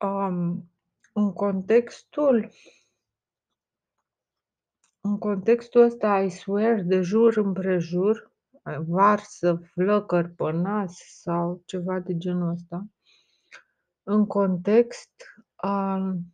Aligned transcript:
Um, 0.00 0.70
în 1.12 1.32
contextul 1.32 2.50
în 5.00 5.18
contextul 5.18 5.80
ăsta, 5.80 6.20
I 6.20 6.30
swear, 6.30 6.82
de 6.82 7.00
jur 7.00 7.36
împrejur, 7.36 8.32
varsă 8.86 9.60
flăcări 9.72 10.30
pe 10.30 10.50
nas 10.50 10.96
sau 11.22 11.62
ceva 11.64 11.98
de 11.98 12.16
genul 12.16 12.50
ăsta. 12.50 12.86
În 14.02 14.26
context, 14.26 15.10
um 15.62 16.32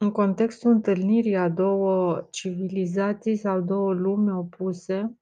în 0.00 0.10
contextul 0.10 0.70
întâlnirii 0.70 1.36
a 1.36 1.48
două 1.48 2.26
civilizații 2.30 3.36
sau 3.36 3.60
două 3.60 3.92
lumi 3.92 4.32
opuse 4.32 5.18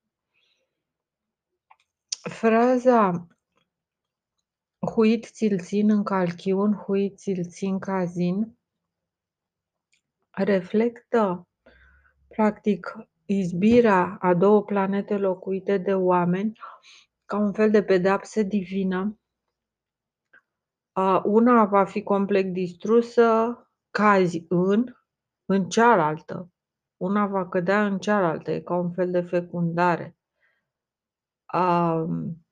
fraza 2.21 3.27
"Huit 4.95 5.25
ți-l 5.25 5.59
țin 5.59 5.91
în 5.91 6.03
calchiun, 6.03 6.73
huit 6.73 7.19
ți-l 7.19 7.45
țin 7.45 7.79
cazin" 7.79 8.59
reflectă 10.31 11.49
practic 12.29 12.97
izbirea 13.25 14.17
a 14.21 14.35
două 14.35 14.65
planete 14.65 15.17
locuite 15.17 15.79
de 15.79 15.95
oameni 15.95 16.59
ca 17.25 17.37
un 17.37 17.53
fel 17.53 17.71
de 17.71 17.83
pedeapsă 17.83 18.43
divină. 18.43 19.19
A 20.93 21.23
una 21.25 21.65
va 21.65 21.85
fi 21.85 22.03
complet 22.03 22.53
distrusă, 22.53 23.59
cazi 23.91 24.45
în 24.49 24.95
în 25.45 25.69
cealaltă. 25.69 26.51
Una 26.97 27.27
va 27.27 27.49
cădea 27.49 27.87
în 27.87 27.99
cealaltă, 27.99 28.51
e 28.51 28.61
ca 28.61 28.75
un 28.75 28.93
fel 28.93 29.11
de 29.11 29.21
fecundare. 29.21 30.17
Um, 31.53 32.46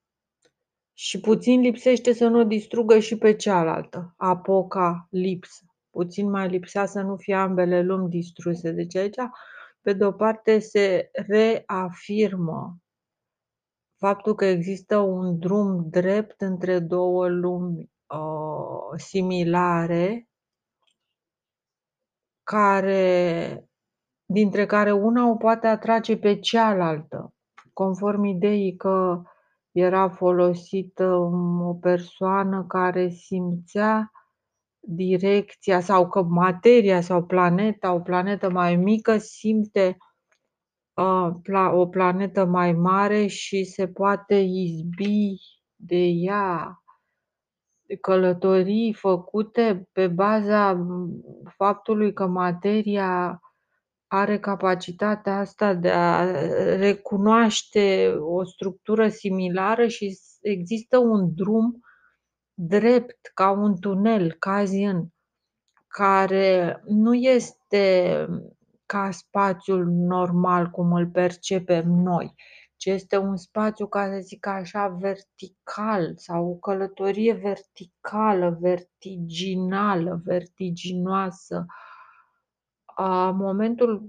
și 0.94 1.20
puțin 1.20 1.60
lipsește 1.60 2.12
să 2.12 2.28
nu 2.28 2.38
o 2.38 2.44
distrugă 2.44 2.98
și 2.98 3.18
pe 3.18 3.36
cealaltă, 3.36 4.14
apocalipsă. 4.16 5.64
Puțin 5.90 6.30
mai 6.30 6.48
lipsea 6.48 6.86
să 6.86 7.00
nu 7.00 7.16
fie 7.16 7.34
ambele 7.34 7.82
lumi 7.82 8.08
distruse. 8.08 8.70
Deci 8.70 8.96
aici, 8.96 9.16
pe 9.80 9.92
de 9.92 10.04
o 10.04 10.12
parte, 10.12 10.58
se 10.58 11.10
reafirmă 11.12 12.78
faptul 13.96 14.34
că 14.34 14.44
există 14.44 14.98
un 14.98 15.38
drum 15.38 15.88
drept 15.88 16.40
între 16.40 16.78
două 16.78 17.28
lumi 17.28 17.90
uh, 18.06 18.98
similare 18.98 20.28
care 22.42 23.64
dintre 24.24 24.66
care 24.66 24.92
una 24.92 25.28
o 25.28 25.36
poate 25.36 25.66
atrage 25.66 26.16
pe 26.16 26.38
cealaltă, 26.38 27.34
conform 27.72 28.24
ideii 28.24 28.76
că 28.76 29.22
era 29.74 30.08
folosită 30.08 31.14
o 31.60 31.74
persoană 31.74 32.64
care 32.68 33.08
simțea 33.08 34.10
direcția 34.80 35.80
sau 35.80 36.08
că 36.08 36.22
materia 36.22 37.00
sau 37.00 37.24
planeta, 37.24 37.92
o 37.92 38.00
planetă 38.00 38.50
mai 38.50 38.76
mică 38.76 39.16
simte 39.16 39.96
uh, 40.94 41.72
o 41.72 41.86
planetă 41.86 42.44
mai 42.44 42.72
mare 42.72 43.26
și 43.26 43.64
se 43.64 43.88
poate 43.88 44.34
izbi 44.34 45.36
de 45.76 46.04
ea. 46.04 46.78
Călătorii 48.00 48.92
făcute 48.92 49.88
pe 49.92 50.08
baza 50.08 50.86
faptului 51.56 52.12
că 52.12 52.26
materia 52.26 53.40
are 54.06 54.38
capacitatea 54.38 55.38
asta 55.38 55.74
de 55.74 55.90
a 55.90 56.24
recunoaște 56.76 58.14
o 58.20 58.44
structură 58.44 59.08
similară 59.08 59.86
și 59.86 60.18
există 60.40 60.98
un 60.98 61.34
drum 61.34 61.80
drept, 62.54 63.30
ca 63.34 63.50
un 63.50 63.80
tunel, 63.80 64.32
Kazian, 64.32 65.08
care 65.86 66.82
nu 66.86 67.14
este 67.14 68.16
ca 68.86 69.10
spațiul 69.10 69.86
normal 69.86 70.70
cum 70.70 70.92
îl 70.92 71.06
percepem 71.06 71.88
noi, 71.88 72.34
ci 72.76 72.84
este 72.86 73.16
un 73.16 73.36
spațiu, 73.36 73.86
ca 73.86 74.06
să 74.06 74.18
zic 74.20 74.46
așa, 74.46 74.88
vertical 74.88 76.12
sau 76.16 76.48
o 76.50 76.54
călătorie 76.54 77.32
verticală, 77.32 78.58
vertiginală, 78.60 80.20
vertiginoasă. 80.24 81.66
A 82.94 83.30
momentul 83.30 84.08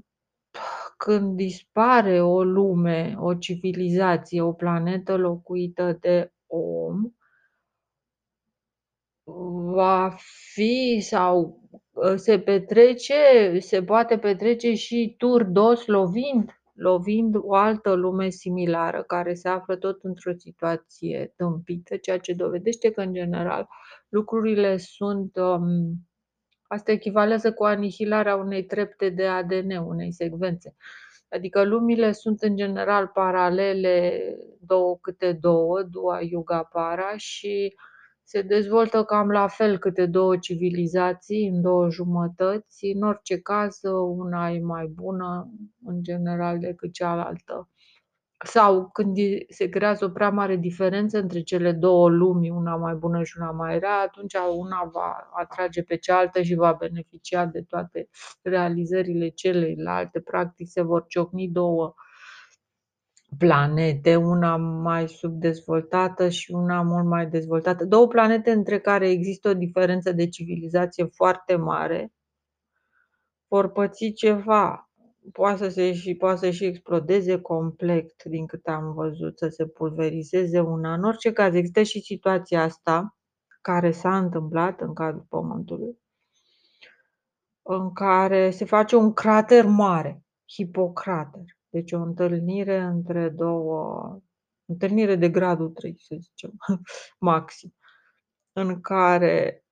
când 0.97 1.35
dispare 1.35 2.22
o 2.22 2.44
lume, 2.44 3.16
o 3.19 3.34
civilizație, 3.34 4.41
o 4.41 4.53
planetă 4.53 5.16
locuită 5.16 5.97
de 6.00 6.31
om, 6.47 7.12
va 9.74 10.16
fi 10.53 11.00
sau 11.01 11.59
se 12.16 12.40
petrece, 12.40 13.13
se 13.59 13.84
poate 13.84 14.18
petrece 14.18 14.74
și 14.74 15.16
turdos 15.18 15.85
lovind, 15.85 16.62
lovind 16.74 17.35
o 17.35 17.53
altă 17.53 17.94
lume 17.94 18.29
similară 18.29 19.03
care 19.03 19.34
se 19.34 19.50
află 19.50 19.75
tot 19.75 20.03
într-o 20.03 20.34
situație 20.38 21.34
tâmpită, 21.35 21.97
ceea 21.97 22.19
ce 22.19 22.34
dovedește 22.34 22.91
că, 22.91 23.01
în 23.01 23.13
general, 23.13 23.68
lucrurile 24.09 24.78
sunt 24.78 25.35
um, 25.35 25.94
asta 26.75 26.91
echivalează 26.91 27.53
cu 27.53 27.63
anihilarea 27.63 28.36
unei 28.36 28.63
trepte 28.63 29.09
de 29.09 29.25
ADN, 29.25 29.72
unei 29.72 30.12
secvențe. 30.12 30.75
Adică 31.30 31.63
lumile 31.63 32.12
sunt 32.12 32.41
în 32.41 32.56
general 32.56 33.08
paralele, 33.08 34.22
două 34.59 34.97
câte 35.02 35.38
două, 35.41 35.84
dua 35.84 36.22
yuga 36.22 36.63
para 36.63 37.18
și 37.18 37.75
se 38.24 38.41
dezvoltă 38.41 39.03
cam 39.03 39.30
la 39.30 39.47
fel 39.47 39.78
câte 39.78 40.06
două 40.06 40.38
civilizații 40.38 41.47
în 41.47 41.62
două 41.62 41.90
jumătăți. 41.90 42.86
În 42.86 43.02
orice 43.02 43.40
caz, 43.40 43.80
una 44.18 44.50
e 44.50 44.59
mai 44.59 44.86
bună 44.86 45.52
în 45.86 46.03
general 46.03 46.59
decât 46.59 46.94
cealaltă. 46.94 47.69
Sau 48.45 48.89
când 48.94 49.17
se 49.50 49.69
creează 49.69 50.06
o 50.06 50.09
prea 50.09 50.29
mare 50.29 50.56
diferență 50.56 51.19
între 51.19 51.41
cele 51.41 51.72
două 51.72 52.09
lumi, 52.09 52.50
una 52.50 52.75
mai 52.75 52.94
bună 52.94 53.23
și 53.23 53.38
una 53.39 53.51
mai 53.51 53.79
rea, 53.79 54.00
atunci 54.00 54.33
una 54.57 54.89
va 54.94 55.29
atrage 55.33 55.83
pe 55.83 55.95
cealaltă 55.95 56.41
și 56.41 56.56
va 56.56 56.73
beneficia 56.73 57.45
de 57.45 57.61
toate 57.61 58.09
realizările 58.41 59.28
celeilalte. 59.28 60.19
Practic 60.19 60.67
se 60.69 60.81
vor 60.81 61.06
ciocni 61.07 61.47
două 61.47 61.94
planete, 63.38 64.16
una 64.16 64.56
mai 64.57 65.09
subdezvoltată 65.09 66.29
și 66.29 66.51
una 66.51 66.81
mult 66.81 67.06
mai 67.06 67.27
dezvoltată. 67.27 67.85
Două 67.85 68.07
planete 68.07 68.51
între 68.51 68.79
care 68.79 69.09
există 69.09 69.50
o 69.50 69.53
diferență 69.53 70.12
de 70.12 70.29
civilizație 70.29 71.06
foarte 71.06 71.56
mare, 71.56 72.13
vor 73.47 73.72
păți 73.72 74.12
ceva. 74.12 74.84
Poate 75.31 75.58
să 75.58 75.69
se 75.69 75.94
și, 75.94 76.16
poate 76.16 76.38
să 76.38 76.50
și 76.50 76.66
explodeze 76.66 77.41
complet, 77.41 78.24
din 78.24 78.46
câte 78.46 78.72
am 78.72 78.94
văzut, 78.94 79.38
să 79.38 79.47
se 79.47 79.68
pulverizeze 79.68 80.59
una. 80.59 80.94
În 80.94 81.03
orice 81.03 81.31
caz, 81.31 81.53
există 81.56 81.84
și 81.84 82.02
situația 82.02 82.63
asta 82.63 83.18
care 83.62 83.91
s-a 83.91 84.18
întâmplat 84.18 84.81
în 84.81 84.94
cadrul 84.94 85.25
Pământului, 85.30 86.00
în 87.62 87.94
care 87.94 88.50
se 88.50 88.66
face 88.66 88.96
un 88.96 89.13
crater 89.13 89.66
mare, 89.66 90.24
hipocrater. 90.53 91.44
Deci 91.69 91.92
o 91.92 92.02
întâlnire 92.02 92.78
între 92.78 93.30
două, 93.30 94.19
întâlnire 94.66 95.16
de 95.16 95.30
gradul 95.30 95.69
3, 95.69 95.96
să 96.00 96.16
zicem, 96.19 96.52
maxim, 97.19 97.75
în 98.53 98.81
care 98.81 99.65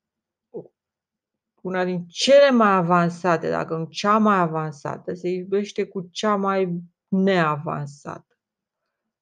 una 1.63 1.83
din 1.83 2.05
cele 2.07 2.51
mai 2.51 2.75
avansate, 2.75 3.49
dacă 3.49 3.75
nu 3.75 3.85
cea 3.85 4.17
mai 4.17 4.39
avansată, 4.39 5.13
se 5.13 5.29
iubește 5.29 5.85
cu 5.85 6.07
cea 6.11 6.35
mai 6.35 6.81
neavansată, 7.07 8.37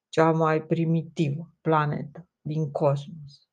cea 0.08 0.30
mai 0.30 0.62
primitivă 0.62 1.52
planetă 1.60 2.28
din 2.40 2.70
cosmos. 2.70 3.46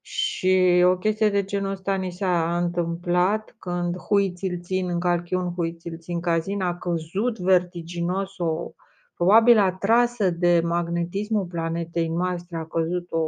Și 0.00 0.82
o 0.84 0.96
chestie 0.96 1.30
de 1.30 1.44
genul 1.44 1.70
ăsta 1.70 1.94
ni 1.94 2.12
s-a 2.12 2.56
întâmplat 2.56 3.56
când 3.58 3.96
hui 3.96 4.32
ți-l 4.32 4.60
țin 4.60 4.88
în 4.88 5.00
calchiun, 5.00 5.52
hui 5.54 5.76
ți-l 5.76 5.98
țin 5.98 6.20
cazin, 6.20 6.62
a 6.62 6.78
căzut 6.78 7.38
vertiginos 7.38 8.38
o, 8.38 8.72
probabil 9.14 9.58
atrasă 9.58 10.30
de 10.30 10.60
magnetismul 10.64 11.46
planetei 11.46 12.08
noastre, 12.08 12.56
a 12.56 12.66
căzut 12.66 13.10
o, 13.10 13.18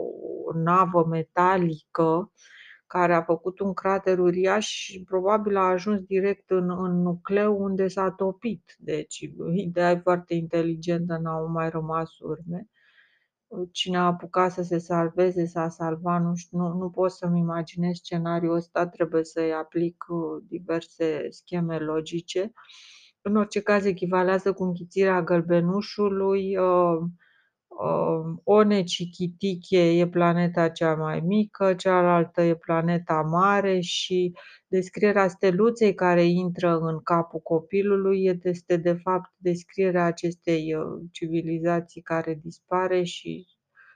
o 0.44 0.52
navă 0.54 1.04
metalică 1.04 2.32
care 2.86 3.14
a 3.14 3.22
făcut 3.22 3.58
un 3.58 3.72
crater 3.72 4.18
uriaș 4.18 4.66
și 4.66 5.02
probabil 5.04 5.56
a 5.56 5.60
ajuns 5.60 6.00
direct 6.00 6.50
în, 6.50 6.70
în 6.70 7.02
nucleu 7.02 7.62
unde 7.62 7.88
s-a 7.88 8.10
topit. 8.10 8.74
Deci, 8.78 9.30
ideea 9.54 9.90
e 9.90 10.00
foarte 10.02 10.34
inteligentă, 10.34 11.18
n-au 11.22 11.48
mai 11.48 11.70
rămas 11.70 12.18
urme 12.18 12.68
cine 13.72 13.96
a 13.96 14.04
apucat 14.06 14.52
să 14.52 14.62
se 14.62 14.78
salveze, 14.78 15.44
s-a 15.44 15.68
salvat, 15.68 16.22
nu, 16.22 16.34
știu, 16.34 16.58
nu, 16.58 16.72
nu 16.72 16.90
pot 16.90 17.10
să-mi 17.10 17.38
imaginez 17.38 17.96
scenariul 17.96 18.54
ăsta, 18.54 18.86
trebuie 18.86 19.24
să-i 19.24 19.52
aplic 19.52 20.04
uh, 20.08 20.44
diverse 20.48 21.26
scheme 21.30 21.78
logice. 21.78 22.52
În 23.22 23.36
orice 23.36 23.60
caz, 23.60 23.84
echivalează 23.84 24.52
cu 24.52 24.64
închițirea 24.64 25.22
gălbenușului, 25.22 26.56
uh, 26.56 26.98
Uh, 27.80 28.38
One-Chiquitiche 28.44 29.98
e 29.98 30.08
planeta 30.08 30.68
cea 30.68 30.94
mai 30.94 31.20
mică, 31.20 31.74
cealaltă 31.74 32.42
e 32.42 32.54
planeta 32.54 33.20
mare 33.20 33.80
și 33.80 34.32
descrierea 34.66 35.28
steluței 35.28 35.94
care 35.94 36.22
intră 36.24 36.78
în 36.78 37.00
capul 37.02 37.40
copilului 37.40 38.24
este 38.42 38.76
de 38.76 38.92
fapt 38.92 39.32
descrierea 39.36 40.04
acestei, 40.04 40.74
uh, 40.74 41.02
civilizații 41.12 42.02
care 42.02 42.38
dispare 42.42 43.02
și 43.02 43.46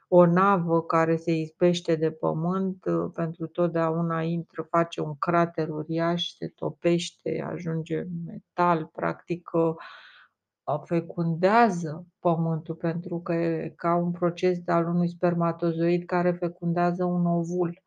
o 0.08 0.26
navă 0.26 0.82
care 0.82 1.16
se 1.16 1.32
izbește 1.32 1.94
de 1.94 2.10
pământ, 2.10 2.84
uh, 2.84 3.10
pentru 3.14 3.46
totdeauna 3.46 4.22
intră, 4.22 4.66
face 4.70 5.00
un 5.00 5.14
crater 5.18 5.68
uriaș, 5.68 6.28
se 6.28 6.48
topește, 6.48 7.46
ajunge 7.52 7.98
în 7.98 8.08
metal, 8.26 8.90
practic, 8.92 9.50
fecundează 10.76 12.06
pământul, 12.18 12.74
pentru 12.74 13.20
că 13.20 13.32
e 13.32 13.72
ca 13.76 13.94
un 13.94 14.10
proces 14.10 14.58
al 14.66 14.86
unui 14.86 15.08
spermatozoid 15.08 16.04
care 16.04 16.32
fecundează 16.32 17.04
un 17.04 17.26
ovul. 17.26 17.82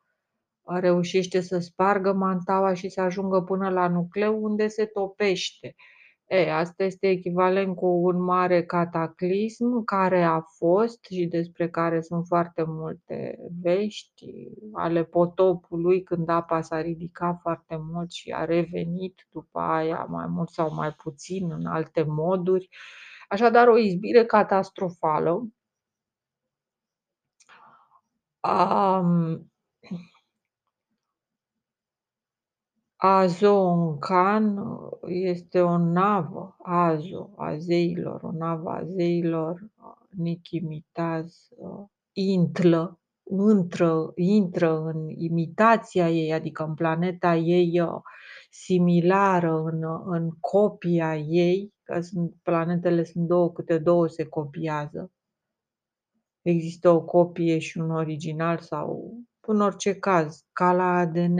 Reușește 0.64 1.42
să 1.42 1.60
spargă 1.60 2.14
mantaua 2.14 2.74
și 2.74 2.90
să 2.90 3.02
ajungă 3.02 3.42
până 3.42 3.70
la 3.70 3.88
nucleu 3.88 4.44
unde 4.44 4.68
se 4.68 4.86
topește. 4.86 5.76
E, 6.34 6.52
asta 6.52 6.84
este 6.84 7.10
echivalent 7.10 7.76
cu 7.76 7.86
un 7.86 8.22
mare 8.22 8.64
cataclism 8.66 9.84
care 9.84 10.24
a 10.24 10.40
fost 10.42 11.04
și 11.04 11.26
despre 11.26 11.70
care 11.70 12.02
sunt 12.02 12.26
foarte 12.28 12.64
multe 12.64 13.38
vești 13.62 14.26
ale 14.74 15.04
potopului, 15.04 16.04
când 16.04 16.30
apa 16.30 16.62
s-a 16.62 16.82
ridicat 16.82 17.40
foarte 17.42 17.76
mult 17.78 18.12
și 18.12 18.32
a 18.32 18.46
revenit 18.46 19.28
după 19.32 19.60
aia 19.60 20.06
mai 20.10 20.26
mult 20.28 20.50
sau 20.50 20.74
mai 20.74 20.92
puțin 20.92 21.52
în 21.52 21.66
alte 21.66 22.04
moduri. 22.04 22.70
Așadar, 23.28 23.68
o 23.68 23.78
izbire 23.78 24.26
catastrofală. 24.26 25.48
Um, 28.42 29.51
Azo-Khan 33.04 34.58
este 35.08 35.62
o 35.62 35.78
navă, 35.78 36.56
Azo, 36.64 37.30
a 37.36 37.58
zeilor, 37.58 38.24
o 38.24 38.32
navă 38.32 38.70
a 38.70 38.84
zeilor, 38.84 39.70
Nicki 40.10 40.60
Minaj 40.60 41.26
intră, 42.14 43.00
intră, 43.24 44.12
intră 44.16 44.82
în 44.82 45.10
imitația 45.10 46.10
ei, 46.10 46.34
adică 46.34 46.64
în 46.64 46.74
planeta 46.74 47.36
ei 47.36 47.82
similară, 48.50 49.62
în, 49.64 49.84
în 50.06 50.30
copia 50.40 51.18
ei, 51.18 51.74
că 51.84 52.02
sunt, 52.02 52.36
planetele 52.44 53.04
sunt 53.04 53.28
două, 53.28 53.52
câte 53.52 53.78
două 53.78 54.08
se 54.08 54.24
copiază. 54.24 55.12
Există 56.42 56.90
o 56.90 57.02
copie 57.02 57.58
și 57.60 57.78
un 57.78 57.92
original 57.92 58.60
sau 58.60 59.18
în 59.48 59.62
orice 59.62 59.94
caz, 59.96 60.46
ca 60.54 60.74
la 60.74 60.96
ADN, 60.98 61.40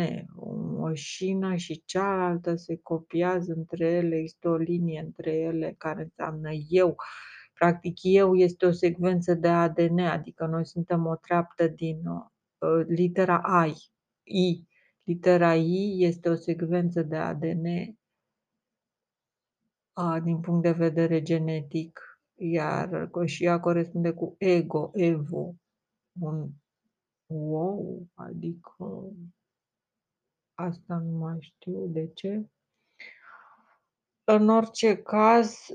o 0.80 0.94
șină 0.94 1.56
și 1.56 1.84
cealaltă 1.86 2.56
se 2.56 2.80
copiază 2.84 3.54
între 3.54 3.86
ele, 3.86 4.16
există 4.16 4.50
o 4.50 4.56
linie 4.56 5.00
între 5.00 5.32
ele 5.32 5.76
care 5.78 6.02
înseamnă 6.02 6.50
eu. 6.70 6.96
Practic, 7.54 7.98
eu 8.02 8.36
este 8.36 8.66
o 8.66 8.72
secvență 8.72 9.34
de 9.34 9.48
ADN, 9.48 10.00
adică 10.00 10.46
noi 10.46 10.66
suntem 10.66 11.06
o 11.06 11.16
treaptă 11.16 11.68
din 11.68 12.02
uh, 12.06 12.86
litera 12.88 13.66
I. 13.68 13.74
I. 14.24 14.68
Litera 15.04 15.56
I 15.56 16.04
este 16.04 16.30
o 16.30 16.36
secvență 16.36 17.02
de 17.02 17.16
ADN 17.16 17.66
uh, 19.94 20.22
din 20.24 20.40
punct 20.40 20.62
de 20.62 20.72
vedere 20.72 21.22
genetic, 21.22 22.00
iar 22.36 23.10
și 23.26 23.44
ea 23.44 23.60
corespunde 23.60 24.12
cu 24.12 24.36
ego, 24.38 24.90
evo, 24.94 25.56
un 26.20 26.50
Wow! 27.34 28.08
Adică 28.14 29.12
asta 30.54 30.98
nu 30.98 31.18
mai 31.18 31.38
știu 31.40 31.88
de 31.88 32.12
ce. 32.14 32.46
În 34.24 34.50
orice 34.50 34.98
caz, 34.98 35.68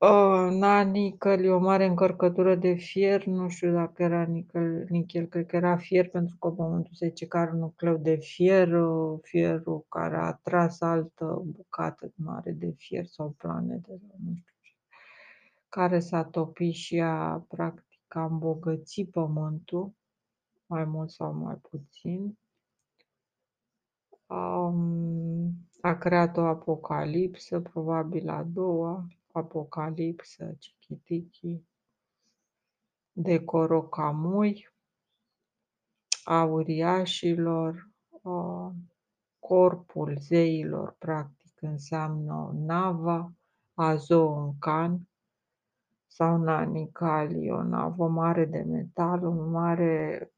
ă, 0.00 0.50
Nanickel 0.50 1.44
e 1.44 1.50
o 1.50 1.58
mare 1.58 1.84
încărcătură 1.84 2.54
de 2.54 2.74
fier, 2.74 3.24
nu 3.24 3.48
știu 3.48 3.72
dacă 3.72 4.02
era 4.02 4.22
nichel, 4.24 4.86
nichel 4.88 5.26
cred 5.26 5.46
că 5.46 5.56
era 5.56 5.76
fier 5.76 6.08
pentru 6.08 6.36
că 6.40 6.48
Pământul 6.50 6.94
se 6.94 7.06
zice 7.06 7.26
că 7.26 7.38
are 7.38 7.50
un 7.52 7.58
nucleu 7.58 7.96
de 7.96 8.16
fier, 8.16 8.72
ă, 8.72 9.18
fierul 9.22 9.84
care 9.88 10.16
a 10.16 10.32
tras 10.32 10.80
altă 10.80 11.42
bucată 11.44 12.12
mare 12.14 12.50
de 12.52 12.74
fier 12.76 13.04
sau 13.06 13.30
planetă 13.38 13.88
sau 13.88 14.16
nu 14.24 14.32
știu 14.34 14.54
ce, 14.60 14.72
care 15.68 15.98
s-a 15.98 16.24
topit 16.24 16.74
și 16.74 17.00
a 17.00 17.44
practic 17.48 17.89
a 18.14 18.24
îmbogățit 18.24 19.10
Pământul 19.10 19.92
mai 20.66 20.84
mult 20.84 21.10
sau 21.10 21.32
mai 21.32 21.54
puțin. 21.54 22.38
A 25.80 25.96
creat 25.98 26.36
o 26.36 26.40
apocalipsă, 26.40 27.60
probabil 27.60 28.28
a 28.28 28.42
doua 28.42 29.06
apocalipsă, 29.32 30.56
Chichitichi, 30.58 31.62
de 33.12 33.44
Corocamui, 33.44 34.68
a 36.24 36.44
uriașilor, 36.44 37.90
corpul 39.38 40.16
zeilor, 40.18 40.94
practic, 40.98 41.62
înseamnă 41.62 42.50
nava, 42.54 43.32
Azooncan 43.74 45.09
sau 46.12 46.36
Nanicali, 46.36 47.50
o 47.50 47.62
navă 47.62 48.08
mare 48.08 48.44
de 48.44 48.58
metal, 48.58 49.24
un 49.24 49.50
mare 49.50 50.32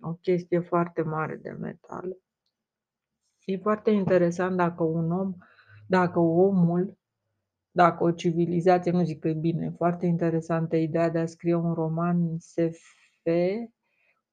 o 0.00 0.12
chestie 0.12 0.58
foarte 0.60 1.02
mare 1.02 1.36
de 1.36 1.50
metal. 1.50 2.16
E 3.44 3.56
foarte 3.56 3.90
interesant 3.90 4.56
dacă 4.56 4.82
un 4.82 5.10
om, 5.10 5.34
dacă 5.86 6.18
omul, 6.18 6.98
dacă 7.70 8.04
o 8.04 8.10
civilizație, 8.10 8.90
nu 8.90 9.04
zic 9.04 9.20
că 9.20 9.28
e 9.28 9.34
bine, 9.34 9.70
foarte 9.70 10.06
interesantă 10.06 10.76
ideea 10.76 11.10
de 11.10 11.18
a 11.18 11.26
scrie 11.26 11.54
un 11.54 11.72
roman 11.72 12.38
SF 12.38 12.78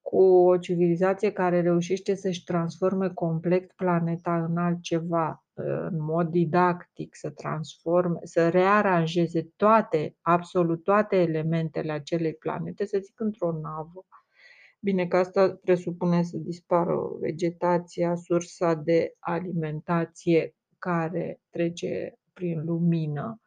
cu 0.03 0.21
o 0.21 0.57
civilizație 0.57 1.31
care 1.31 1.61
reușește 1.61 2.15
să-și 2.15 2.43
transforme 2.43 3.09
complet 3.09 3.71
planeta 3.71 4.43
în 4.43 4.57
altceva, 4.57 5.45
în 5.53 6.01
mod 6.01 6.27
didactic, 6.29 7.15
să 7.15 7.29
transforme, 7.29 8.19
să 8.23 8.49
rearanjeze 8.49 9.51
toate, 9.55 10.15
absolut 10.21 10.83
toate 10.83 11.15
elementele 11.15 11.91
acelei 11.91 12.33
planete, 12.33 12.85
să 12.85 12.99
zic 13.01 13.19
într-o 13.19 13.51
navă, 13.51 14.05
Bine 14.83 15.07
că 15.07 15.17
asta 15.17 15.59
presupune 15.63 16.23
să 16.23 16.37
dispară 16.37 16.95
vegetația, 17.19 18.15
sursa 18.15 18.73
de 18.73 19.15
alimentație 19.19 20.55
care 20.79 21.41
trece 21.49 22.19
prin 22.33 22.63
lumină. 22.65 23.41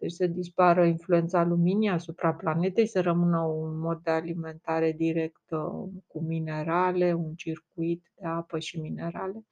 Deci 0.00 0.12
să 0.12 0.26
dispară 0.26 0.84
influența 0.84 1.44
luminii 1.44 1.88
asupra 1.88 2.34
planetei, 2.34 2.86
să 2.86 3.00
rămână 3.00 3.40
un 3.40 3.78
mod 3.78 4.00
de 4.02 4.10
alimentare 4.10 4.92
direct 4.92 5.48
cu 6.06 6.20
minerale, 6.20 7.12
un 7.12 7.34
circuit 7.34 8.12
de 8.14 8.26
apă 8.26 8.58
și 8.58 8.80
minerale. 8.80 9.44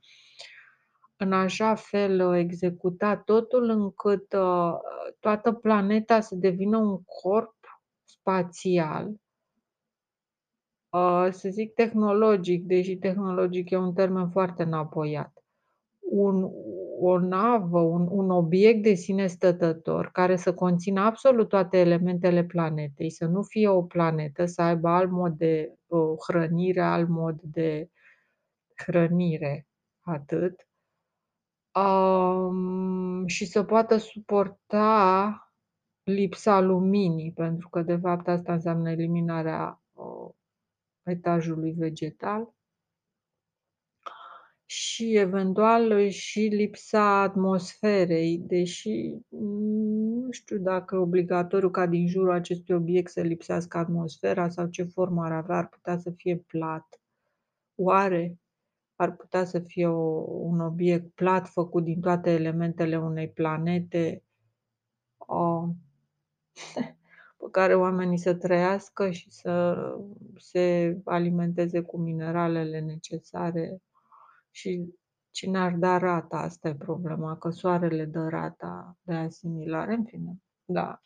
În 1.16 1.32
așa 1.32 1.74
fel 1.74 2.34
executa 2.34 3.16
totul 3.16 3.68
încât 3.68 4.28
toată 5.20 5.52
planeta 5.52 6.20
să 6.20 6.34
devină 6.34 6.78
un 6.78 7.02
corp 7.02 7.56
spațial 8.04 9.14
să 11.30 11.48
zic 11.50 11.74
tehnologic, 11.74 12.64
deși 12.64 12.96
tehnologic 12.96 13.70
e 13.70 13.76
un 13.76 13.94
termen 13.94 14.30
foarte 14.30 14.62
înapoiat. 14.62 15.44
Un, 15.98 16.50
o 17.00 17.18
navă, 17.18 17.80
un, 17.80 18.08
un 18.10 18.30
obiect 18.30 18.82
de 18.82 18.94
sine 18.94 19.26
stătător 19.26 20.10
care 20.12 20.36
să 20.36 20.54
conțină 20.54 21.00
absolut 21.00 21.48
toate 21.48 21.78
elementele 21.78 22.44
planetei, 22.44 23.10
să 23.10 23.26
nu 23.26 23.42
fie 23.42 23.68
o 23.68 23.82
planetă, 23.82 24.44
să 24.44 24.62
aibă 24.62 24.88
alt 24.88 25.10
mod 25.10 25.32
de 25.32 25.74
uh, 25.86 26.14
hrănire, 26.28 26.80
alt 26.80 27.08
mod 27.08 27.40
de 27.40 27.90
hrănire, 28.76 29.66
atât, 30.00 30.68
um, 31.74 33.26
și 33.26 33.46
să 33.46 33.62
poată 33.62 33.96
suporta 33.96 35.52
lipsa 36.02 36.60
luminii, 36.60 37.32
pentru 37.32 37.68
că 37.68 37.82
de 37.82 37.96
fapt 37.96 38.28
asta 38.28 38.52
înseamnă 38.52 38.90
eliminarea 38.90 39.82
uh, 39.92 40.30
etajului 41.02 41.72
vegetal 41.72 42.54
și 44.70 45.16
eventual 45.16 46.08
și 46.08 46.40
lipsa 46.40 47.20
atmosferei, 47.20 48.38
deși 48.38 49.16
nu 49.28 50.30
știu 50.30 50.58
dacă 50.58 50.94
e 50.94 50.98
obligatoriu 50.98 51.70
ca 51.70 51.86
din 51.86 52.08
jurul 52.08 52.32
acestui 52.32 52.74
obiect 52.74 53.10
să 53.10 53.20
lipsească 53.20 53.78
atmosfera 53.78 54.48
sau 54.48 54.66
ce 54.66 54.82
formă 54.82 55.24
ar 55.24 55.32
avea, 55.32 55.56
ar 55.56 55.68
putea 55.68 55.98
să 55.98 56.10
fie 56.10 56.36
plat. 56.36 57.00
Oare 57.74 58.38
ar 58.96 59.16
putea 59.16 59.44
să 59.44 59.58
fie 59.58 59.86
o, 59.86 60.24
un 60.28 60.60
obiect 60.60 61.14
plat 61.14 61.48
făcut 61.48 61.84
din 61.84 62.00
toate 62.00 62.30
elementele 62.30 62.98
unei 62.98 63.28
planete? 63.28 64.22
O, 65.16 65.68
pe 67.38 67.46
care 67.50 67.74
oamenii 67.74 68.18
să 68.18 68.34
trăiască 68.34 69.10
și 69.10 69.30
să 69.30 69.76
se 70.36 70.98
alimenteze 71.04 71.80
cu 71.80 71.98
mineralele 71.98 72.80
necesare 72.80 73.82
și 74.58 74.94
cine 75.30 75.58
ar 75.58 75.72
da 75.72 75.96
rata, 75.98 76.36
asta 76.36 76.68
e 76.68 76.74
problema, 76.74 77.36
că 77.38 77.50
soarele 77.50 78.04
dă 78.04 78.28
rata 78.28 78.96
de 79.02 79.14
asimilare, 79.14 79.94
în 79.94 80.04
fine, 80.04 80.36
da. 80.64 81.02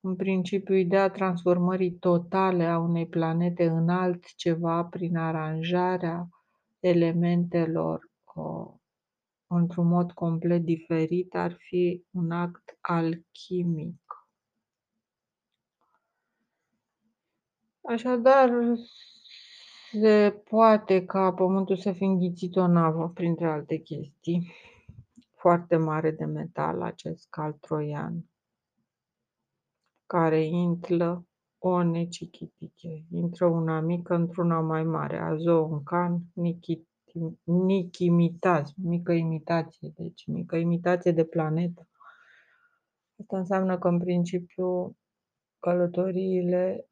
În 0.00 0.16
principiu, 0.16 0.74
ideea 0.74 1.10
transformării 1.10 1.92
totale 1.92 2.64
a 2.64 2.78
unei 2.78 3.06
planete 3.06 3.68
în 3.68 3.88
altceva 3.88 4.84
prin 4.84 5.16
aranjarea 5.16 6.28
elementelor 6.80 8.10
uh, 8.34 8.74
într-un 9.46 9.86
mod 9.86 10.12
complet 10.12 10.62
diferit 10.62 11.34
ar 11.34 11.56
fi 11.58 12.04
un 12.10 12.30
act 12.30 12.78
alchimic. 12.80 14.00
Așadar, 17.82 18.50
se 19.92 20.42
poate 20.48 21.04
ca 21.04 21.32
Pământul 21.32 21.76
să 21.76 21.92
fi 21.92 22.04
înghițit 22.04 22.56
o 22.56 22.66
navă, 22.66 23.08
printre 23.08 23.46
alte 23.46 23.76
chestii, 23.76 24.52
foarte 25.36 25.76
mare 25.76 26.10
de 26.10 26.24
metal, 26.24 26.82
acest 26.82 27.26
cal 27.30 27.52
troian, 27.52 28.24
care 30.06 30.44
intră 30.44 31.26
o 31.58 31.82
necichitiche. 31.82 33.04
Intră 33.10 33.46
una 33.46 33.80
mică 33.80 34.14
într-una 34.14 34.60
mai 34.60 34.82
mare, 34.82 35.18
azo 35.18 35.54
un 35.54 35.82
can, 35.82 36.20
nichit, 36.32 36.88
nichimitați, 37.42 38.74
mică 38.76 39.12
imitație, 39.12 39.92
deci 39.94 40.26
mică 40.26 40.56
imitație 40.56 41.12
de 41.12 41.24
planetă. 41.24 41.88
Asta 43.20 43.38
înseamnă 43.38 43.78
că, 43.78 43.88
în 43.88 43.98
principiu, 43.98 44.96
călătoriile 45.58 46.86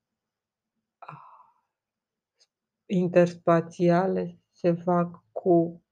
interspațiale 2.90 4.38
se 4.52 4.72
fac 4.72 5.24
cu 5.32 5.82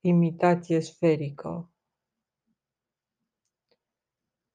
imitație 0.00 0.80
sferică. 0.80 1.70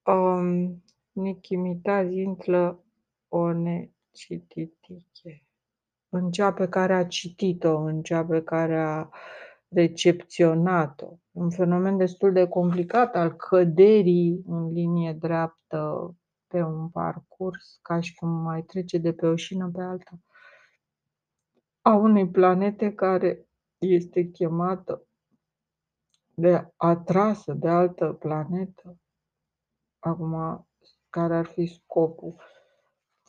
Um, 0.05 0.83
Nichimita 1.11 2.01
intră 2.01 2.83
o 3.27 3.53
necititiche. 3.53 5.45
În 6.09 6.31
cea 6.31 6.53
pe 6.53 6.67
care 6.67 6.93
a 6.93 7.07
citit-o, 7.07 7.77
în 7.77 8.01
cea 8.01 8.25
pe 8.25 8.43
care 8.43 8.79
a 8.79 9.09
recepționat-o. 9.67 11.17
Un 11.31 11.49
fenomen 11.49 11.97
destul 11.97 12.33
de 12.33 12.47
complicat 12.47 13.15
al 13.15 13.35
căderii 13.35 14.43
în 14.47 14.71
linie 14.71 15.13
dreaptă 15.13 16.15
pe 16.47 16.61
un 16.61 16.89
parcurs, 16.89 17.79
ca 17.81 17.99
și 17.99 18.15
cum 18.15 18.29
mai 18.29 18.63
trece 18.63 18.97
de 18.97 19.13
pe 19.13 19.25
o 19.25 19.35
șină 19.35 19.69
pe 19.73 19.81
alta 19.81 20.19
a 21.83 21.93
unei 21.93 22.29
planete 22.29 22.93
care 22.93 23.47
este 23.77 24.23
chemată 24.23 25.07
de 26.35 26.67
atrasă 26.75 27.53
de 27.53 27.67
altă 27.67 28.17
planetă, 28.19 28.97
acum 29.99 30.67
care 31.09 31.35
ar 31.35 31.45
fi 31.45 31.65
scopul, 31.65 32.35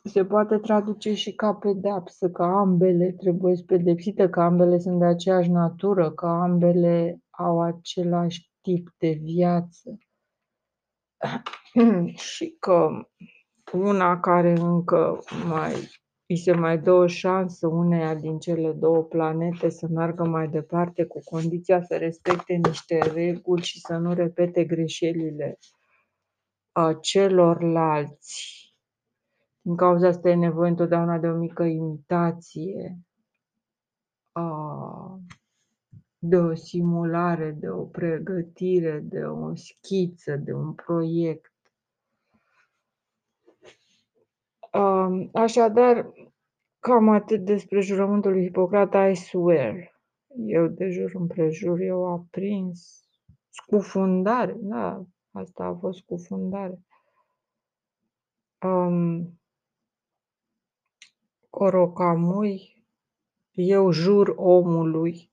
se 0.03 0.25
poate 0.25 0.57
traduce 0.57 1.13
și 1.13 1.35
ca 1.35 1.53
pedeapsă, 1.53 2.29
că 2.29 2.43
ambele 2.43 3.11
trebuie 3.11 3.55
pedepsite, 3.65 4.29
că 4.29 4.41
ambele 4.41 4.77
sunt 4.79 4.99
de 4.99 5.05
aceeași 5.05 5.49
natură, 5.49 6.11
că 6.11 6.25
ambele 6.25 7.19
au 7.29 7.61
același 7.61 8.51
tip 8.61 8.93
de 8.97 9.09
viață. 9.09 9.97
Și 12.15 12.55
că 12.59 12.89
una 13.73 14.19
care 14.19 14.51
încă 14.51 15.19
mai 15.47 15.73
îi 16.27 16.37
se 16.37 16.51
mai 16.51 16.77
dă 16.77 16.91
o 16.91 17.07
șansă 17.07 17.67
uneia 17.67 18.15
din 18.15 18.39
cele 18.39 18.71
două 18.71 19.03
planete 19.03 19.69
să 19.69 19.87
meargă 19.87 20.23
mai 20.23 20.47
departe 20.47 21.05
cu 21.05 21.19
condiția 21.23 21.81
să 21.83 21.97
respecte 21.97 22.53
niște 22.53 22.97
reguli 22.97 23.63
și 23.63 23.79
să 23.79 23.97
nu 23.97 24.13
repete 24.13 24.63
greșelile 24.63 25.57
celorlalți. 27.01 28.63
Din 29.61 29.75
cauza 29.75 30.07
asta 30.07 30.29
e 30.29 30.35
nevoie 30.35 30.69
întotdeauna 30.69 31.17
de 31.17 31.27
o 31.27 31.37
mică 31.37 31.63
imitație, 31.63 32.99
de 36.17 36.37
o 36.37 36.55
simulare, 36.55 37.51
de 37.51 37.69
o 37.69 37.83
pregătire, 37.83 38.99
de 38.99 39.23
o 39.23 39.55
schiță, 39.55 40.35
de 40.35 40.53
un 40.53 40.73
proiect. 40.73 41.53
Așadar, 45.33 46.13
cam 46.79 47.09
atât 47.09 47.45
despre 47.45 47.79
jurământul 47.79 48.31
lui 48.31 48.43
Hipocrata, 48.43 49.09
I 49.09 49.15
swear. 49.15 50.01
Eu 50.37 50.67
de 50.67 50.89
jur 50.89 51.11
împrejur, 51.13 51.79
eu 51.79 52.05
aprins. 52.05 53.03
Scufundare, 53.49 54.55
da, 54.59 55.05
asta 55.31 55.63
a 55.65 55.75
fost 55.75 55.99
scufundare. 55.99 56.79
Um, 58.61 59.39
Corocamui, 61.49 62.83
eu 63.51 63.91
jur 63.91 64.33
omului, 64.37 65.31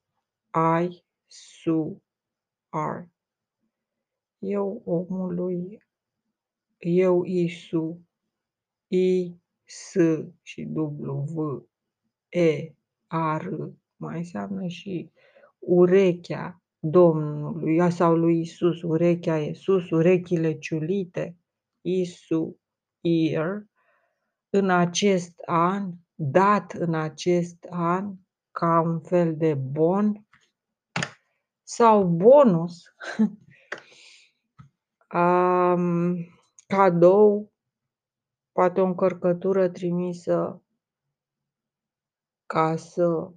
I 0.82 1.04
su 1.26 2.02
ar. 2.68 3.08
Eu 4.38 4.82
omului, 4.84 5.82
eu 6.78 7.24
Isu, 7.24 8.00
I, 8.94 9.40
S 9.64 9.96
și 10.42 10.68
W, 10.74 11.68
E, 12.28 12.74
R, 13.38 13.46
mai 13.96 14.16
înseamnă 14.16 14.66
și 14.66 15.10
urechea 15.58 16.62
Domnului 16.78 17.90
sau 17.90 18.16
lui 18.16 18.40
Isus, 18.40 18.82
urechea 18.82 19.38
e 19.38 19.52
sus, 19.52 19.90
urechile 19.90 20.58
ciulite, 20.58 21.36
Isu, 21.80 22.60
ear, 23.00 23.66
în 24.50 24.70
acest 24.70 25.40
an, 25.46 25.92
dat 26.14 26.72
în 26.72 26.94
acest 26.94 27.66
an, 27.70 28.14
ca 28.50 28.80
un 28.80 29.00
fel 29.00 29.36
de 29.36 29.54
bon 29.54 30.26
sau 31.62 32.04
bonus, 32.04 32.82
um, 35.14 36.16
cadou 36.66 37.51
poate 38.52 38.80
o 38.80 38.84
încărcătură 38.84 39.68
trimisă 39.68 40.62
ca 42.46 42.76
să 42.76 43.30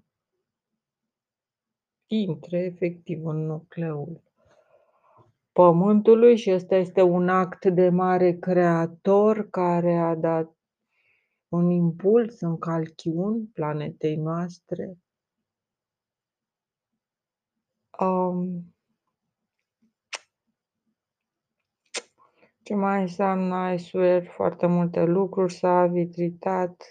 intre 2.07 2.57
efectiv 2.57 3.25
în 3.25 3.45
nucleul 3.45 4.24
Pământului 5.55 6.38
și 6.38 6.51
ăsta 6.51 6.75
este 6.75 7.01
un 7.01 7.29
act 7.29 7.65
de 7.65 7.89
mare 7.89 8.34
creator 8.34 9.50
care 9.50 9.95
a 9.95 10.15
dat 10.15 10.57
un 11.48 11.69
impuls 11.69 12.41
în 12.41 12.57
calchiuni 12.57 13.45
planetei 13.53 14.15
noastre. 14.15 14.98
Um, 18.00 18.75
Ce 22.65 22.75
mai 22.75 23.01
înseamnă 23.01 23.74
I 23.74 23.77
swear 23.77 24.25
foarte 24.25 24.65
multe 24.65 25.03
lucruri, 25.03 25.53
s-a 25.53 25.86
vitritat 25.86 26.84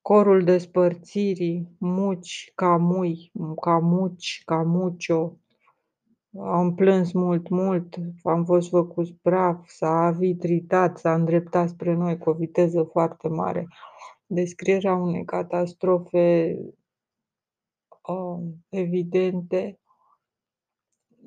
corul 0.00 0.44
despărțirii, 0.44 1.76
muci, 1.78 2.52
camui, 2.54 3.32
camuci, 3.60 4.42
camucio, 4.44 5.36
am 6.38 6.74
plâns 6.74 7.12
mult, 7.12 7.48
mult, 7.48 7.96
am 8.22 8.44
fost 8.44 8.68
făcut 8.68 9.20
praf, 9.22 9.68
s-a 9.68 10.10
vitritat, 10.10 10.98
s-a 10.98 11.14
îndreptat 11.14 11.68
spre 11.68 11.94
noi 11.94 12.18
cu 12.18 12.30
o 12.30 12.34
viteză 12.34 12.82
foarte 12.82 13.28
mare. 13.28 13.66
Descrierea 14.26 14.94
unei 14.94 15.24
catastrofe 15.24 16.58
uh, 18.02 18.42
evidente 18.68 19.80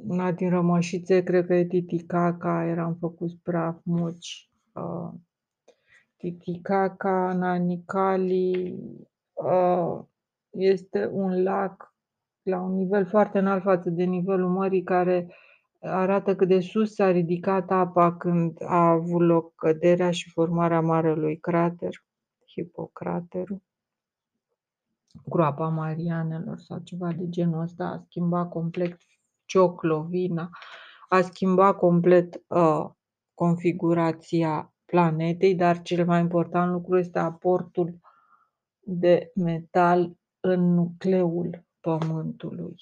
una 0.07 0.31
din 0.31 0.49
rămășițe, 0.49 1.23
cred 1.23 1.45
că 1.45 1.53
e 1.53 1.65
Titicaca, 1.65 2.65
eram 2.65 2.93
făcut 2.99 3.31
praf, 3.43 3.77
muci. 3.83 4.49
Uh, 4.73 5.09
Titicaca, 6.17 7.33
Nanicali, 7.33 8.75
uh, 9.33 9.99
este 10.49 11.09
un 11.11 11.43
lac 11.43 11.93
la 12.41 12.61
un 12.61 12.73
nivel 12.73 13.05
foarte 13.05 13.39
înalt 13.39 13.63
față 13.63 13.89
de 13.89 14.03
nivelul 14.03 14.49
mării, 14.49 14.83
care 14.83 15.33
arată 15.79 16.35
cât 16.35 16.47
de 16.47 16.59
sus 16.59 16.93
s-a 16.93 17.11
ridicat 17.11 17.71
apa 17.71 18.17
când 18.17 18.61
a 18.63 18.89
avut 18.89 19.21
loc 19.21 19.55
căderea 19.55 20.11
și 20.11 20.29
formarea 20.29 20.81
marelui 20.81 21.37
crater, 21.37 22.03
hipocraterul 22.45 23.61
groapa 25.25 25.67
Marianelor 25.67 26.57
sau 26.57 26.79
ceva 26.79 27.11
de 27.11 27.29
genul 27.29 27.61
ăsta, 27.61 27.85
a 27.85 28.03
schimbat 28.07 28.49
complet 28.49 28.97
Cioclovina, 29.49 30.49
a 31.09 31.21
schimbat 31.21 31.77
complet 31.77 32.43
uh, 32.47 32.85
configurația 33.33 34.73
planetei, 34.85 35.55
dar 35.55 35.81
cel 35.81 36.05
mai 36.05 36.19
important 36.19 36.71
lucru 36.71 36.97
este 36.97 37.19
aportul 37.19 37.99
de 38.79 39.31
metal 39.35 40.17
în 40.39 40.73
nucleul 40.73 41.63
Pământului. 41.79 42.75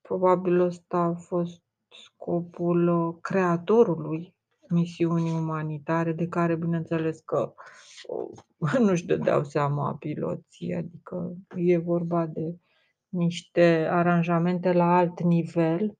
Probabil 0.00 0.60
ăsta 0.60 0.98
a 0.98 1.14
fost 1.14 1.62
scopul 1.88 2.88
uh, 2.88 3.16
creatorului 3.20 4.36
misiunii 4.68 5.32
umanitare, 5.32 6.12
de 6.12 6.28
care 6.28 6.56
bineînțeles 6.56 7.20
că 7.20 7.54
uh, 8.08 8.78
nu-și 8.86 9.06
dădeau 9.06 9.44
seama 9.44 9.96
piloții, 9.96 10.74
adică 10.74 11.36
e 11.54 11.78
vorba 11.78 12.26
de 12.26 12.58
niște 13.14 13.88
aranjamente 13.90 14.72
la 14.72 14.96
alt 14.96 15.20
nivel. 15.20 15.98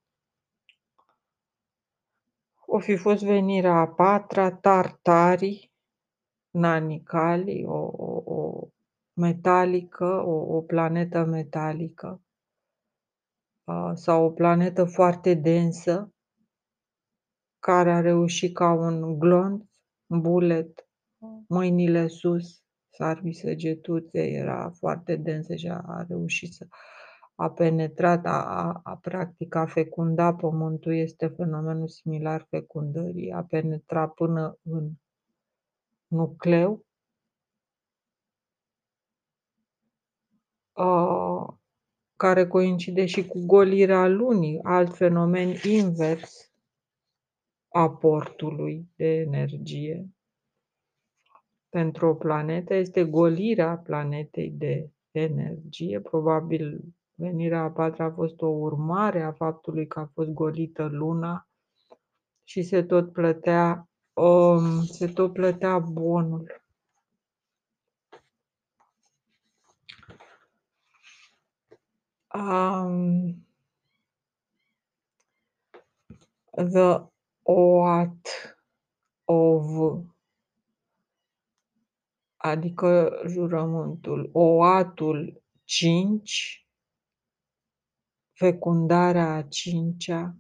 O 2.66 2.78
fi 2.78 2.97
fost 2.97 3.23
venirea 3.23 3.75
a 3.75 3.88
patra, 3.88 4.52
tartarii, 4.52 5.73
nanicali, 6.50 7.64
o, 7.64 7.90
o, 7.97 8.35
o 8.35 8.68
metalică, 9.12 10.23
o, 10.25 10.56
o 10.56 10.62
planetă 10.62 11.25
metalică 11.25 12.23
sau 13.94 14.25
o 14.25 14.30
planetă 14.30 14.85
foarte 14.85 15.35
densă, 15.35 16.14
care 17.59 17.92
a 17.92 18.00
reușit 18.00 18.54
ca 18.54 18.73
un 18.73 19.18
glonț, 19.18 19.64
un 20.06 20.21
bulet, 20.21 20.88
mâinile 21.49 22.06
sus, 22.06 22.62
s-ar 22.90 23.23
săgetuțe, 23.30 24.23
era 24.23 24.71
foarte 24.71 25.16
densă 25.16 25.54
și 25.54 25.68
a 25.68 26.04
reușit 26.09 26.52
să 26.52 26.66
a 27.34 27.50
penetrat, 27.50 28.24
a, 28.26 28.44
a, 28.44 28.80
a 28.82 28.96
practic 28.96 29.54
a 29.54 29.66
fecunda 29.66 30.34
pământul, 30.34 30.94
este 30.94 31.26
fenomenul 31.26 31.88
similar 31.88 32.46
fecundării, 32.50 33.32
a 33.32 33.42
penetrat 33.42 34.14
până 34.14 34.58
în 34.62 34.90
nucleu. 36.06 36.84
Uh, 40.72 41.54
care 42.16 42.46
coincide 42.46 43.06
și 43.06 43.26
cu 43.26 43.46
golirea 43.46 44.06
lunii, 44.06 44.60
alt 44.62 44.96
fenomen 44.96 45.54
invers 45.62 46.52
aportului 47.68 48.88
de 48.96 49.06
energie 49.06 50.08
pentru 51.74 52.06
o 52.06 52.14
planetă 52.14 52.74
este 52.74 53.04
golirea 53.04 53.76
planetei 53.76 54.50
de 54.50 54.90
energie. 55.10 56.00
Probabil 56.00 56.84
venirea 57.14 57.62
a 57.62 57.71
patra 57.71 58.04
a 58.04 58.12
fost 58.12 58.40
o 58.40 58.47
urmare 58.47 59.23
a 59.23 59.33
faptului 59.33 59.87
că 59.87 60.00
a 60.00 60.11
fost 60.14 60.28
golită 60.28 60.85
luna 60.85 61.49
și 62.44 62.62
se 62.62 62.83
tot 62.83 63.12
plătea, 63.12 63.88
um, 64.12 64.83
se 64.83 65.06
tot 65.06 65.33
plătea 65.33 65.78
bonul. 65.78 66.62
Um, 72.35 73.47
the 76.52 77.00
oat 77.42 78.56
of 79.25 79.64
adică 82.37 83.23
jurământul, 83.26 84.30
oatul 84.33 85.42
5, 85.64 86.63
fecundarea 88.34 89.34
a 89.34 89.42
cincea, 89.42 90.36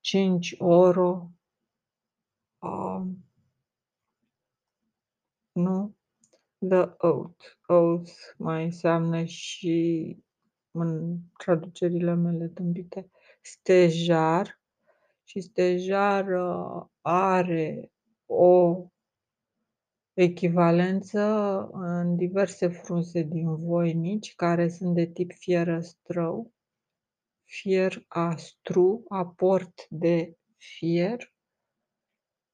5 0.00 0.54
oro, 0.58 1.30
um, 2.58 3.24
nu? 5.52 5.96
The 6.58 6.94
Oath. 6.98 7.44
Oath 7.66 8.12
mai 8.36 8.64
înseamnă 8.64 9.24
și 9.24 10.16
în 10.70 11.18
traducerile 11.38 12.14
mele 12.14 12.48
tâmpite 12.48 13.10
stejar 13.40 14.60
și 15.24 15.40
stejar 15.40 16.26
uh, 16.26 16.86
are 17.00 17.92
o 18.26 18.84
echivalență 20.22 21.20
în 21.72 22.16
diverse 22.16 22.68
frunze 22.68 23.22
din 23.22 23.56
voinici 23.56 24.34
care 24.34 24.68
sunt 24.68 24.94
de 24.94 25.06
tip 25.06 25.32
fierăstrău, 25.32 26.52
fier 27.44 28.04
astru, 28.08 29.04
aport 29.08 29.86
de 29.88 30.36
fier. 30.56 31.34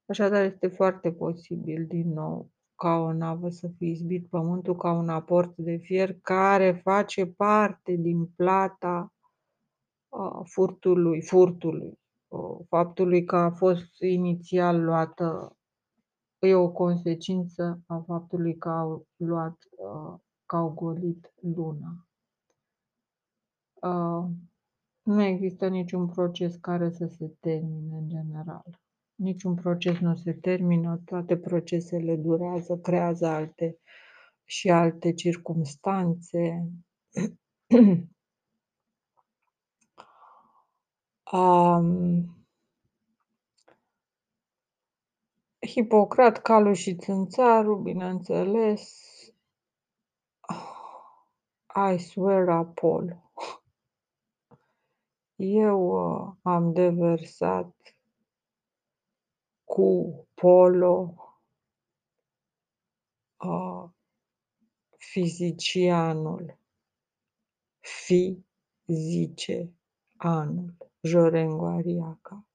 Așadar 0.07 0.45
este 0.45 0.69
foarte 0.69 1.13
posibil 1.13 1.87
din 1.87 2.13
nou 2.13 2.51
ca 2.75 2.97
o 2.97 3.13
navă 3.13 3.49
să 3.49 3.69
fie 3.77 3.89
izbit 3.89 4.29
pământul 4.29 4.77
ca 4.77 4.93
un 4.93 5.09
aport 5.09 5.57
de 5.57 5.77
fier 5.77 6.19
care 6.23 6.73
face 6.73 7.27
parte 7.27 7.93
din 7.93 8.27
plata 8.27 9.13
furtului, 10.45 11.23
furtului, 11.23 11.99
faptului 12.69 13.25
că 13.25 13.37
a 13.37 13.51
fost 13.51 14.01
inițial 14.01 14.85
luată, 14.85 15.57
e 16.47 16.55
o 16.55 16.71
consecință 16.71 17.81
a 17.87 18.05
faptului 18.07 18.57
că 18.57 18.69
au 18.69 19.07
luat, 19.17 19.59
că 20.47 20.57
au 20.57 20.69
golit 20.69 21.33
luna. 21.41 22.07
Nu 25.03 25.23
există 25.23 25.69
niciun 25.69 26.07
proces 26.07 26.57
care 26.57 26.91
să 26.91 27.07
se 27.07 27.33
termine 27.41 27.97
în 27.97 28.09
general. 28.09 28.81
Niciun 29.15 29.55
proces 29.55 29.99
nu 29.99 30.15
se 30.15 30.33
termină, 30.33 31.01
toate 31.05 31.37
procesele 31.37 32.17
durează, 32.17 32.77
creează 32.77 33.27
alte 33.27 33.79
și 34.45 34.71
alte 34.71 35.13
circumstanțe. 35.13 36.69
um, 41.33 42.44
Hipocrat, 45.67 46.43
Calu 46.43 46.73
și 46.73 46.97
Țânțaru, 46.97 47.77
bineînțeles. 47.77 49.05
I 51.93 51.99
swear 51.99 52.49
Apollo. 52.49 53.33
Eu 55.37 55.81
uh, 55.81 56.35
am 56.43 56.73
deversat 56.73 57.97
cu 59.65 60.15
polo 60.35 61.15
uh, 63.37 63.91
fizicianul, 64.97 66.59
fi 67.81 68.45
zice 68.87 69.73
anul, 70.17 70.77
Jorengo 71.01 71.67
Ariaca. 71.67 72.47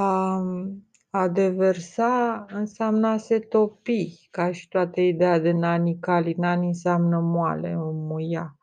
Um, 0.00 0.88
a 1.10 1.28
deversa 1.28 2.44
înseamnă 2.48 3.06
a 3.06 3.16
se 3.16 3.38
topi, 3.38 4.28
ca 4.30 4.52
și 4.52 4.68
toată 4.68 5.00
ideea 5.00 5.38
de 5.38 5.50
nani 5.50 5.98
cali. 5.98 6.34
Nani 6.34 6.66
înseamnă 6.66 7.18
moale, 7.18 7.74
muia. 7.76 8.58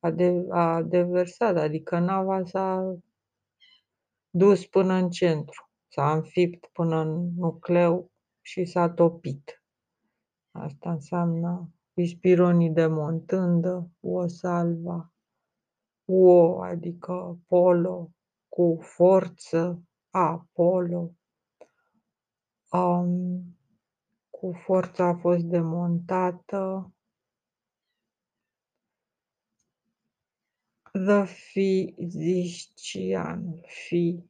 A, 0.00 0.10
de, 0.10 0.46
a 0.50 0.82
deversat, 0.82 1.56
adică 1.56 1.98
nava 1.98 2.44
s-a 2.44 2.96
dus 4.30 4.66
până 4.66 4.92
în 4.94 5.10
centru, 5.10 5.70
s-a 5.88 6.12
înfipt 6.12 6.66
până 6.72 7.00
în 7.00 7.34
nucleu 7.36 8.10
și 8.40 8.64
s-a 8.64 8.90
topit. 8.90 9.62
Asta 10.50 10.90
înseamnă 10.90 11.70
ispironii 11.94 12.70
de 12.70 12.86
montândă, 12.86 13.90
o 14.00 14.26
salva, 14.26 15.12
o, 16.04 16.60
adică 16.60 17.38
polo, 17.46 18.10
cu 18.48 18.78
forță, 18.80 19.82
Apollo. 20.10 21.14
Um, 22.70 23.56
cu 24.30 24.52
forța 24.52 25.04
a 25.04 25.14
fost 25.14 25.44
demontată. 25.44 26.92
The 30.92 31.24
Fizician, 31.24 32.62
fi 33.66 34.24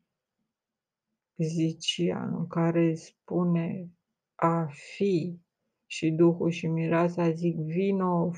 zicianul, 1.36 2.46
care 2.46 2.94
spune 2.94 3.90
a 4.34 4.66
fi 4.66 5.40
și 5.86 6.10
Duhul 6.10 6.50
și 6.50 6.66
Mireasa 6.66 7.30
zic 7.30 7.56
vino 7.56 8.30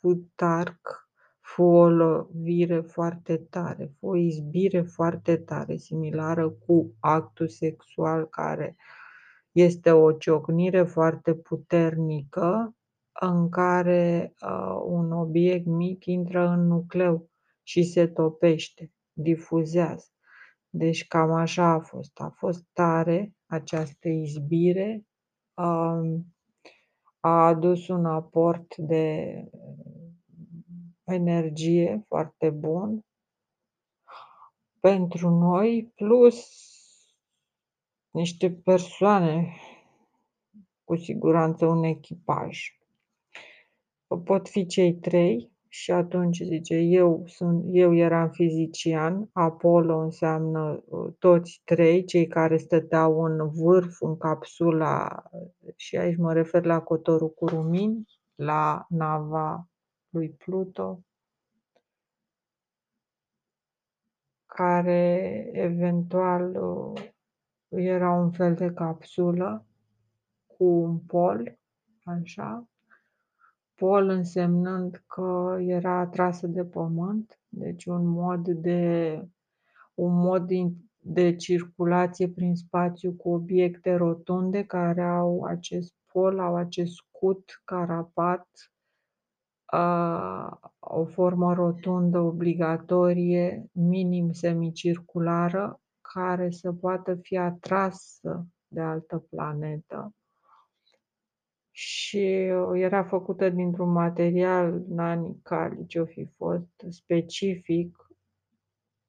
futarc, 0.00 1.07
fu 1.54 1.62
o 1.62 1.88
lovire 1.88 2.80
foarte 2.80 3.36
tare, 3.36 3.92
fu 3.98 4.06
o 4.06 4.16
izbire 4.16 4.82
foarte 4.82 5.36
tare, 5.36 5.76
similară 5.76 6.50
cu 6.50 6.94
actul 7.00 7.48
sexual 7.48 8.26
care 8.26 8.76
este 9.52 9.90
o 9.90 10.12
ciocnire 10.12 10.82
foarte 10.82 11.34
puternică 11.34 12.76
în 13.20 13.48
care 13.48 14.34
uh, 14.42 14.80
un 14.84 15.12
obiect 15.12 15.66
mic 15.66 16.04
intră 16.04 16.48
în 16.48 16.66
nucleu 16.66 17.30
și 17.62 17.82
se 17.82 18.06
topește. 18.06 18.92
difuzează. 19.12 20.06
Deci 20.68 21.06
cam 21.06 21.32
așa 21.32 21.72
a 21.72 21.80
fost. 21.80 22.20
A 22.20 22.34
fost 22.36 22.64
tare 22.72 23.34
această 23.46 24.08
izbire, 24.08 25.04
um, 25.54 26.34
a 27.20 27.46
adus 27.46 27.88
un 27.88 28.04
aport 28.04 28.76
de 28.76 29.34
energie 31.08 32.04
foarte 32.08 32.50
bun 32.50 33.04
pentru 34.80 35.28
noi, 35.28 35.92
plus 35.94 36.48
niște 38.10 38.50
persoane, 38.50 39.56
cu 40.84 40.96
siguranță 40.96 41.66
un 41.66 41.84
echipaj. 41.84 42.76
Pot 44.24 44.48
fi 44.48 44.66
cei 44.66 44.94
trei 44.94 45.50
și 45.68 45.90
atunci 45.90 46.40
zice, 46.42 46.74
eu 46.74 47.24
sunt 47.26 47.64
eu 47.68 47.94
eram 47.94 48.30
fizician, 48.30 49.28
Apollo 49.32 49.98
înseamnă, 49.98 50.84
uh, 50.86 51.12
toți 51.18 51.62
trei 51.64 52.04
cei 52.04 52.26
care 52.26 52.56
stăteau 52.56 53.24
în 53.24 53.50
vârf, 53.50 54.00
în 54.00 54.16
capsula 54.16 55.22
și 55.76 55.96
aici 55.96 56.16
mă 56.16 56.32
refer 56.32 56.64
la 56.64 56.80
cotorul 56.80 57.30
cu 57.30 57.46
rumini, 57.46 58.04
la 58.34 58.86
nava 58.88 59.67
lui 60.10 60.28
Pluto 60.28 61.02
care 64.46 65.50
eventual, 65.52 66.56
uh, 66.56 67.10
era 67.68 68.10
un 68.10 68.30
fel 68.30 68.54
de 68.54 68.72
capsulă 68.72 69.66
cu 70.46 70.64
un 70.64 70.98
pol, 70.98 71.58
așa, 72.04 72.68
pol 73.74 74.08
însemnând 74.08 75.02
că 75.06 75.56
era 75.60 75.98
atrasă 75.98 76.46
de 76.46 76.64
pământ, 76.64 77.40
deci 77.48 77.84
un 77.84 78.06
mod 78.06 78.48
de 78.48 79.22
un 79.94 80.14
mod 80.14 80.50
de 80.98 81.36
circulație 81.36 82.28
prin 82.28 82.54
spațiu 82.54 83.12
cu 83.12 83.30
obiecte 83.30 83.94
rotunde 83.94 84.64
care 84.64 85.02
au 85.02 85.44
acest 85.44 85.94
pol, 86.12 86.40
au 86.40 86.56
acest 86.56 86.92
scut, 86.92 87.62
carapat, 87.64 88.48
o 90.78 91.04
formă 91.04 91.54
rotundă 91.54 92.18
obligatorie, 92.18 93.64
minim 93.72 94.32
semicirculară, 94.32 95.80
care 96.14 96.50
să 96.50 96.72
poată 96.72 97.14
fi 97.14 97.36
atrasă 97.36 98.46
de 98.66 98.80
altă 98.80 99.26
planetă 99.30 100.12
și 101.80 102.24
era 102.74 103.04
făcută 103.04 103.48
dintr-un 103.48 103.90
material 103.90 104.82
nanicali, 104.88 105.86
ce-o 105.86 106.04
fi 106.04 106.28
fost, 106.36 106.68
specific, 106.88 108.08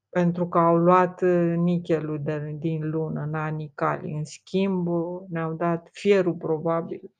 pentru 0.08 0.48
că 0.48 0.58
au 0.58 0.76
luat 0.76 1.22
nichelul 1.56 2.22
de, 2.22 2.56
din 2.58 2.90
lună, 2.90 3.24
nanicali. 3.24 4.12
În 4.12 4.24
schimb, 4.24 4.88
ne-au 5.28 5.52
dat 5.52 5.88
fierul 5.92 6.34
probabil, 6.34 7.10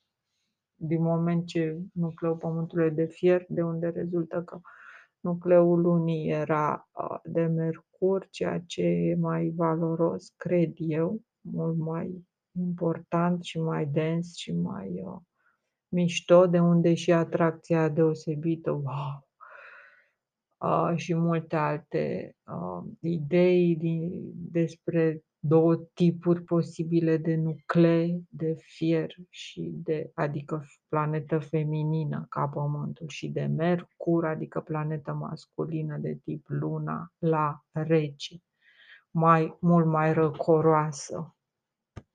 din 0.90 1.02
moment 1.02 1.46
ce 1.46 1.78
nucleul 1.92 2.36
Pământului 2.36 2.86
e 2.86 2.90
de 2.90 3.04
fier, 3.04 3.44
de 3.48 3.62
unde 3.62 3.88
rezultă 3.88 4.42
că 4.42 4.60
nucleul 5.20 5.80
lunii 5.80 6.30
era 6.30 6.88
de 7.24 7.42
mercur, 7.42 8.26
ceea 8.30 8.62
ce 8.66 8.82
e 8.82 9.14
mai 9.14 9.52
valoros, 9.56 10.32
cred 10.36 10.72
eu, 10.76 11.20
mult 11.40 11.76
mai 11.78 12.24
important 12.58 13.42
și 13.42 13.60
mai 13.60 13.86
dens 13.86 14.36
și 14.36 14.52
mai 14.52 15.04
mișto, 15.88 16.46
de 16.46 16.58
unde 16.58 16.94
și 16.94 17.12
atracția 17.12 17.88
deosebită, 17.88 18.70
wow! 18.70 19.29
Uh, 20.60 20.92
și 20.94 21.14
multe 21.14 21.56
alte 21.56 22.34
uh, 22.44 22.90
idei 23.00 23.76
din, 23.76 24.10
despre 24.34 25.24
două 25.38 25.76
tipuri 25.76 26.42
posibile 26.42 27.16
de 27.16 27.34
nuclee, 27.34 28.20
de 28.28 28.56
fier 28.58 29.14
și 29.28 29.70
de, 29.74 30.10
adică 30.14 30.64
planetă 30.88 31.38
feminină 31.38 32.26
ca 32.28 32.48
Pământul 32.48 33.08
și 33.08 33.28
de 33.28 33.44
Mercur, 33.44 34.26
adică 34.26 34.60
planetă 34.60 35.12
masculină 35.12 35.96
de 35.96 36.18
tip 36.24 36.44
Luna, 36.48 37.12
la 37.18 37.64
rece, 37.70 38.36
mai, 39.10 39.56
mult 39.60 39.86
mai 39.86 40.12
răcoroasă. 40.12 41.34